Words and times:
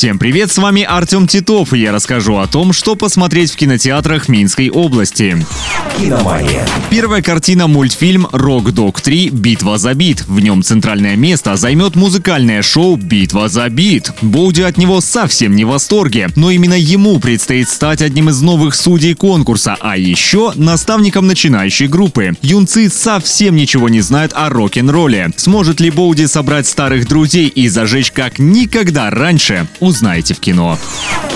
Всем 0.00 0.18
привет, 0.18 0.50
с 0.50 0.56
вами 0.56 0.82
Артем 0.82 1.26
Титов, 1.26 1.74
и 1.74 1.78
я 1.78 1.92
расскажу 1.92 2.38
о 2.38 2.46
том, 2.46 2.72
что 2.72 2.96
посмотреть 2.96 3.52
в 3.52 3.56
кинотеатрах 3.56 4.30
Минской 4.30 4.70
области. 4.70 5.36
«Киномания». 5.98 6.66
Первая 6.88 7.20
картина– 7.20 7.66
мультфильм 7.68 8.26
«Рок 8.32 8.72
Дог 8.72 9.02
3. 9.02 9.28
Битва 9.28 9.76
за 9.76 9.92
бит». 9.92 10.24
В 10.26 10.40
нем 10.40 10.62
центральное 10.62 11.16
место 11.16 11.54
займет 11.56 11.96
музыкальное 11.96 12.62
шоу 12.62 12.96
«Битва 12.96 13.50
за 13.50 13.68
бит». 13.68 14.10
Боуди 14.22 14.62
от 14.62 14.78
него 14.78 15.02
совсем 15.02 15.54
не 15.54 15.66
в 15.66 15.68
восторге, 15.68 16.30
но 16.34 16.50
именно 16.50 16.72
ему 16.72 17.20
предстоит 17.20 17.68
стать 17.68 18.00
одним 18.00 18.30
из 18.30 18.40
новых 18.40 18.74
судей 18.74 19.12
конкурса, 19.12 19.76
а 19.80 19.98
еще 19.98 20.52
наставником 20.54 21.26
начинающей 21.26 21.88
группы. 21.88 22.32
Юнцы 22.40 22.88
совсем 22.88 23.54
ничего 23.54 23.90
не 23.90 24.00
знают 24.00 24.32
о 24.34 24.48
рок-н-ролле. 24.48 25.30
Сможет 25.36 25.78
ли 25.78 25.90
Боуди 25.90 26.24
собрать 26.24 26.66
старых 26.66 27.06
друзей 27.06 27.48
и 27.48 27.68
зажечь 27.68 28.12
как 28.12 28.38
никогда 28.38 29.10
раньше? 29.10 29.68
Узнаете 29.90 30.34
в 30.34 30.38
кино. 30.38 30.78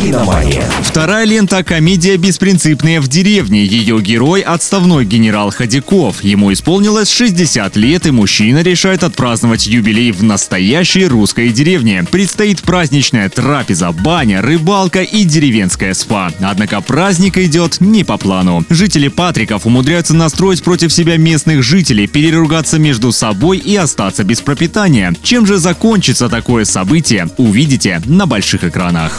«Киномания». 0.01 0.65
Вторая 0.83 1.25
лента– 1.25 1.62
комедия 1.65 2.16
«Беспринципные 2.16 3.01
в 3.01 3.09
деревне». 3.09 3.65
Ее 3.65 4.01
герой– 4.01 4.41
отставной 4.43 5.05
генерал 5.05 5.51
Ходяков. 5.51 6.23
Ему 6.23 6.53
исполнилось 6.53 7.11
60 7.11 7.77
лет, 7.77 8.07
и 8.07 8.11
мужчина 8.11 8.62
решает 8.62 9.03
отпраздновать 9.03 9.67
юбилей 9.67 10.12
в 10.12 10.23
настоящей 10.23 11.07
русской 11.07 11.48
деревне. 11.48 12.05
Предстоит 12.11 12.62
праздничная 12.62 13.29
трапеза, 13.29 13.93
баня, 13.93 14.42
рыбалка 14.42 15.03
и 15.03 15.25
деревенская 15.25 15.95
спа. 15.95 16.31
Однако 16.41 16.81
праздник 16.81 17.39
идет 17.39 17.81
не 17.81 18.05
по 18.05 18.17
плану. 18.17 18.64
Жители 18.70 19.08
Патриков 19.08 19.67
умудряются 19.67 20.14
настроить 20.14 20.62
против 20.62 20.92
себя 20.92 21.17
местных 21.17 21.62
жителей, 21.62 22.06
переругаться 22.06 22.79
между 22.79 23.12
собой 23.12 23.58
и 23.58 23.75
остаться 23.77 24.25
без 24.25 24.41
пропитания. 24.41 25.14
Чем 25.23 25.47
же 25.47 25.58
закончится 25.58 26.29
такое 26.29 26.64
событие, 26.64 27.29
увидите 27.36 28.01
на 28.06 28.27
больших 28.27 28.64
экранах. 28.64 29.19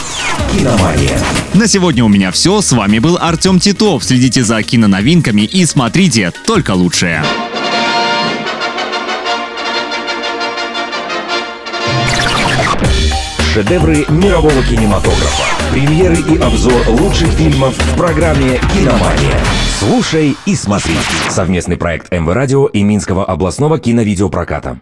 «Киномания». 0.66 1.16
На 1.54 1.68
сегодня 1.68 2.04
у 2.04 2.08
меня 2.08 2.32
все. 2.32 2.60
С 2.60 2.72
вами 2.72 2.98
был 2.98 3.18
Артем 3.20 3.60
Титов. 3.60 4.02
Следите 4.02 4.42
за 4.42 4.62
киноновинками 4.64 5.42
и 5.42 5.64
смотрите 5.64 6.32
только 6.44 6.72
лучшее. 6.72 7.22
Шедевры 13.54 14.04
мирового 14.08 14.62
кинематографа. 14.64 15.44
Премьеры 15.70 16.16
и 16.16 16.36
обзор 16.36 16.82
лучших 16.88 17.28
фильмов 17.30 17.74
в 17.78 17.96
программе 17.96 18.60
«Киномания». 18.74 19.40
Слушай 19.78 20.36
и 20.46 20.56
смотри. 20.56 20.96
Совместный 21.30 21.76
проект 21.76 22.10
МВ 22.10 22.32
Радио 22.32 22.66
и 22.66 22.82
Минского 22.82 23.24
областного 23.24 23.78
киновидеопроката. 23.78 24.80